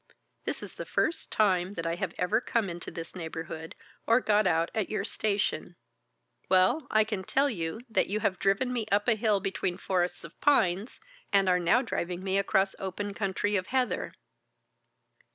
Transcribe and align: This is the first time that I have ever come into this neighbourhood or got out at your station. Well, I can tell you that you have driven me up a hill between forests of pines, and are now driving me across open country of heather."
This 0.45 0.63
is 0.63 0.73
the 0.73 0.83
first 0.85 1.31
time 1.31 1.75
that 1.75 1.85
I 1.85 1.93
have 1.93 2.15
ever 2.17 2.41
come 2.41 2.71
into 2.71 2.89
this 2.89 3.15
neighbourhood 3.15 3.75
or 4.07 4.19
got 4.19 4.47
out 4.47 4.71
at 4.73 4.89
your 4.89 5.03
station. 5.03 5.75
Well, 6.49 6.87
I 6.89 7.03
can 7.03 7.23
tell 7.23 7.51
you 7.51 7.81
that 7.87 8.07
you 8.07 8.19
have 8.19 8.39
driven 8.39 8.73
me 8.73 8.87
up 8.91 9.07
a 9.07 9.13
hill 9.13 9.39
between 9.41 9.77
forests 9.77 10.23
of 10.23 10.41
pines, 10.41 10.99
and 11.31 11.47
are 11.47 11.59
now 11.59 11.83
driving 11.83 12.23
me 12.23 12.39
across 12.39 12.73
open 12.79 13.13
country 13.13 13.55
of 13.55 13.67
heather." 13.67 14.13